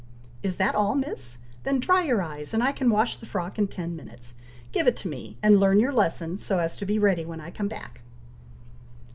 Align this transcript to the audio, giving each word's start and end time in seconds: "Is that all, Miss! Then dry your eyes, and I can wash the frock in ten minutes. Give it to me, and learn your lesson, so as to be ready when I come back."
"Is 0.41 0.55
that 0.55 0.73
all, 0.73 0.95
Miss! 0.95 1.37
Then 1.61 1.79
dry 1.79 2.03
your 2.05 2.23
eyes, 2.23 2.55
and 2.55 2.63
I 2.63 2.71
can 2.71 2.89
wash 2.89 3.17
the 3.17 3.27
frock 3.27 3.59
in 3.59 3.67
ten 3.67 3.95
minutes. 3.95 4.33
Give 4.71 4.87
it 4.87 4.95
to 4.95 5.07
me, 5.07 5.37
and 5.43 5.59
learn 5.59 5.79
your 5.79 5.93
lesson, 5.93 6.39
so 6.39 6.57
as 6.57 6.75
to 6.77 6.87
be 6.87 6.97
ready 6.97 7.23
when 7.23 7.39
I 7.39 7.51
come 7.51 7.67
back." 7.67 8.01